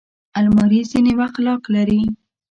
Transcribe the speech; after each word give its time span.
الماري 0.37 0.79
ځینې 0.91 1.13
وخت 1.19 1.37
لاک 1.45 1.63
لري 1.75 2.01